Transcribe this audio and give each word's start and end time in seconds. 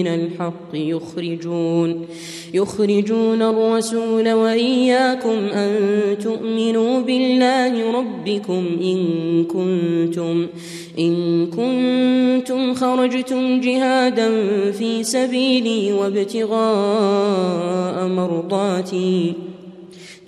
من 0.00 0.06
الحق 0.06 0.74
يخرجون 0.74 2.06
يخرجون 2.54 3.42
الرسول 3.42 4.32
وإياكم 4.32 5.38
أن 5.52 5.70
تؤمنوا 6.22 7.00
بالله 7.00 7.98
ربكم 7.98 8.66
إن 8.82 9.44
كنتم 9.44 10.46
إن 10.98 11.46
كنتم 11.46 12.74
خرجتم 12.74 13.60
جهادا 13.60 14.30
في 14.72 15.04
سبيلي 15.04 15.92
وابتغاء 15.92 16.60
مرضاتي. 18.06 19.32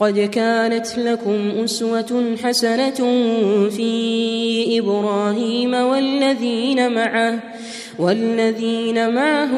قد 0.00 0.18
كانت 0.18 0.98
لكم 0.98 1.50
أسوة 1.64 2.36
حسنة 2.42 3.00
في 3.68 4.78
إبراهيم 4.78 5.74
والذين 5.74 6.92
معه 6.94 7.40
والذين 7.98 9.14
معه 9.14 9.50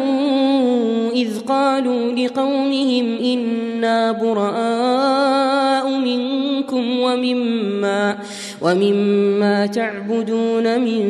إذ 1.14 1.40
قالوا 1.40 2.12
لقومهم 2.12 3.18
إنا 3.18 4.12
براء 4.12 5.88
منكم 5.88 7.00
ومما 7.00 8.18
ومما 8.62 9.66
تعبدون 9.66 10.80
من 10.80 11.02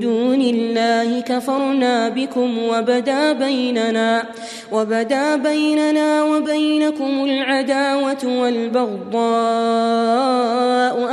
دون 0.00 0.40
الله 0.40 1.20
كفرنا 1.20 2.08
بكم 2.08 2.58
وبدا 2.58 3.32
بيننا. 3.32 4.24
وبدا 4.72 5.36
بيننا 5.36 6.22
وبينكم 6.22 7.24
العداوة 7.24 8.24
والبغضاء 8.24 9.20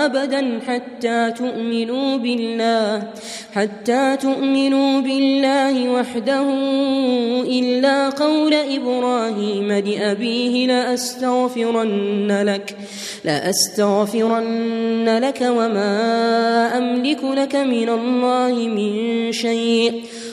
أبدا 0.05 0.59
حتى 0.67 1.31
تؤمنوا 1.37 2.17
بالله 2.17 3.07
حتى 3.55 4.17
تؤمنوا 4.21 5.01
بالله 5.01 5.89
وحده 5.89 6.43
إلا 7.43 8.09
قول 8.09 8.53
إبراهيم 8.53 9.71
لأبيه 9.71 10.67
لأستغفرن 10.67 12.41
لك 12.45 12.75
لأستغفرن 13.25 15.19
لك 15.23 15.41
وما 15.41 16.77
أملك 16.77 17.23
لك 17.23 17.55
من 17.55 17.89
الله 17.89 18.53
من 18.67 19.31
شيء. 19.31 20.03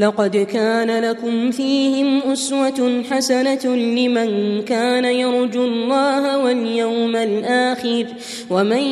لقد 0.00 0.36
كان 0.36 1.04
لكم 1.04 1.50
فيهم 1.50 2.22
أسوة 2.32 3.02
حسنة 3.10 3.76
لمن 3.76 4.62
كان 4.62 5.04
يرجو 5.04 5.64
الله 5.64 6.38
واليوم 6.38 7.16
الآخر 7.16 8.06
ومن 8.50 8.82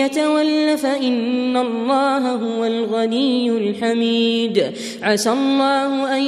يتول 0.00 0.78
فإن 0.78 1.56
الله 1.56 2.18
هو 2.18 2.64
الغني 2.64 3.50
الحميد. 3.50 4.64
عسى 5.02 5.30
الله 5.30 6.16
أن 6.16 6.22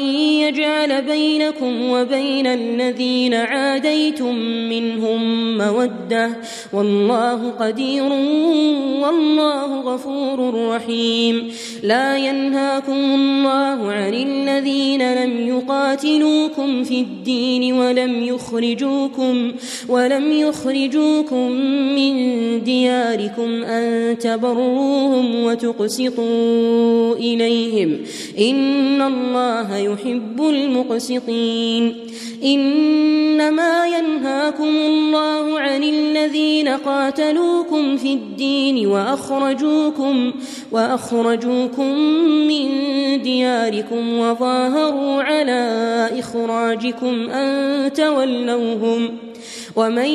يجعل 0.85 1.03
بينكم 1.03 1.91
وبين 1.91 2.47
الذين 2.47 3.35
عاديتم 3.35 4.35
منهم 4.69 5.59
مودة. 5.59 6.31
والله 6.73 7.51
قدير 7.51 8.05
والله 9.03 9.81
غفور 9.81 10.69
رحيم. 10.69 11.53
لا 11.83 12.17
ينهاكم 12.17 12.93
الله 12.93 13.93
عن 13.93 14.15
الذين 14.15 15.15
لم 15.15 15.49
يقاتلوكم 15.49 16.85
في 16.85 17.01
الدين 17.01 17.73
ولم 17.73 18.25
يخرجوكم 18.25 19.53
ولم 19.89 20.33
يخرجوكم 20.33 21.51
من 21.97 22.15
دياركم 22.65 23.65
أن 23.65 24.19
تبروهم 24.19 25.45
وتقسطوا 25.45 27.15
إليهم. 27.17 27.99
إن 28.39 29.03
الله 29.03 29.77
يحب 29.77 30.41
المقسطين 30.71 31.95
إنما 32.45 33.87
ينهاكم 33.87 34.65
الله 34.65 35.61
عن 35.61 35.83
الذين 35.83 36.69
قاتلوكم 36.69 37.97
في 37.97 38.13
الدين 38.13 38.87
وأخرجوكم 38.87 40.33
وأخرجوكم 40.73 41.99
من 42.49 42.69
دياركم 43.23 44.19
وظاهروا 44.19 45.23
على 45.23 46.11
إخراجكم 46.19 47.31
أن 47.31 47.93
تولوهم 47.93 49.17
ومن 49.77 50.11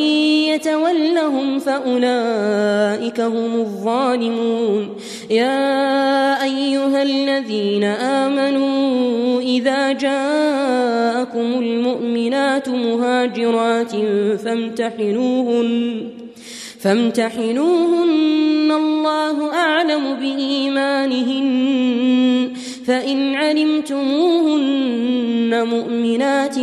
يتولهم 0.52 1.60
فأولئك 1.60 3.20
هم 3.20 3.56
الظالمون. 3.56 4.96
يا 5.30 6.44
أيها 6.44 7.04
الذين 7.04 7.84
آمنوا 7.84 9.42
إذا 9.42 9.92
جاءكم 9.92 11.60
المؤمنات 11.60 12.70
مهاجرات 12.70 13.92
فامتحنوهن. 14.44 16.10
فامتحنوهن 16.86 18.72
الله 18.72 19.54
أعلم 19.54 20.16
بإيمانهن. 20.16 21.46
فإن 22.88 23.36
علمتموهن 23.36 24.56
مؤمنات 25.68 26.56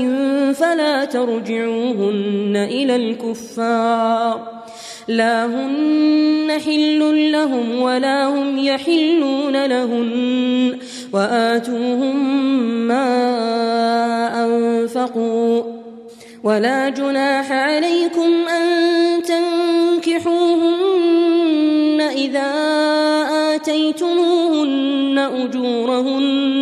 فلا 0.57 1.05
ترجعوهن 1.05 2.67
إلى 2.71 2.97
الكفار. 2.97 4.63
لا 5.09 5.47
هن 5.47 6.53
حل 6.67 7.33
لهم 7.33 7.83
ولا 7.83 8.27
هم 8.27 8.59
يحلون 8.59 9.67
لهن. 9.67 10.79
وآتوهم 11.13 12.17
ما 12.89 13.09
أنفقوا. 14.45 15.63
ولا 16.45 16.89
جناح 16.89 17.53
عليكم 17.53 18.49
أن 18.49 19.02
إذا 22.33 22.53
آتيتموهن 23.55 25.19
أجورهن 25.19 26.62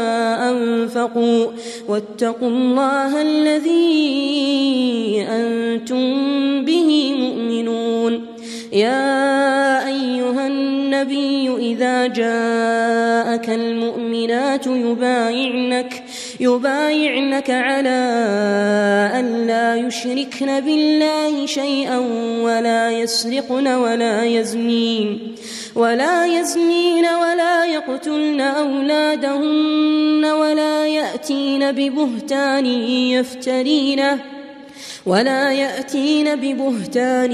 أنفقوا 0.49 1.47
واتقوا 1.87 2.49
الله 2.49 3.21
الذي 3.21 3.91
أنتم 5.29 6.05
به 6.65 7.13
مؤمنون. 7.19 8.25
يا 8.73 9.87
أيها 9.87 10.47
النبي 10.47 11.55
إذا 11.57 12.07
جاءك 12.07 13.49
المؤمنات 13.49 14.67
يبايعنك 14.67 16.03
يبايعنك 16.39 17.49
على 17.49 18.01
يشركن 19.91 20.59
بالله 20.59 21.45
شيئا 21.45 21.97
ولا 22.43 22.91
يسرقن 22.91 23.67
ولا 23.67 24.25
يزنين 24.25 25.35
ولا 25.75 26.25
يزنين 26.25 27.05
ولا 27.05 27.65
يقتلن 27.65 28.41
أولادهن 28.41 30.25
ولا 30.25 30.87
يأتين 30.87 31.71
ببهتان 31.71 32.65
يفترينه 33.15 34.19
ولا 35.05 35.51
يأتين 35.51 36.35
ببهتان 36.35 37.31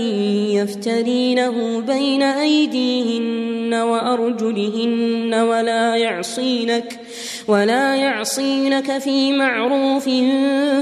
يفترينه 0.57 1.79
بين 1.79 2.23
أيديهن 2.23 3.73
وأرجلهن 3.73 5.33
ولا 5.33 5.95
يعصينك 5.95 6.99
ولا 7.47 7.95
يعصينك 7.95 8.97
في 8.97 9.31
معروف 9.31 10.09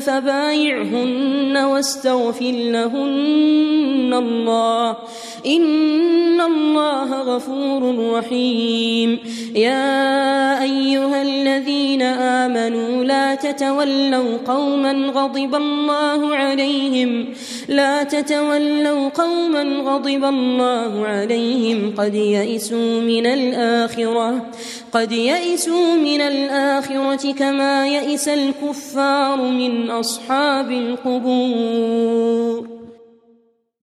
فبايعهن 0.06 1.58
واستغفر 1.58 2.52
لهن 2.52 4.14
الله. 4.14 4.98
إن 5.46 6.42
الله 6.42 7.22
غفور 7.22 8.12
رحيم. 8.14 9.20
يا 9.56 10.64
أيها 10.64 11.22
الذين 11.22 12.02
آمنوا 12.02 13.04
لا 13.04 13.36
تتولوا 13.36 14.38
قوما 14.48 14.92
غضب 14.92 15.56
الله 15.56 16.36
عليهم. 16.76 17.26
لا 17.68 18.04
تتولوا 18.04 19.10
قوما 19.10 19.64
غضب 19.64 20.24
الله 20.24 21.08
عليهم. 21.08 21.94
قد 21.98 22.16
يئسوا 22.16 23.02
من 23.02 23.26
الآخرة 23.26 24.52
قد 24.94 25.12
يئسوا 25.12 25.96
من 25.96 26.22
الآخرة 26.22 27.32
كما 27.32 27.88
يئس 27.88 28.28
الكفار 28.28 29.42
من 29.42 29.90
أصحاب 29.90 30.72
القبور. 30.72 32.68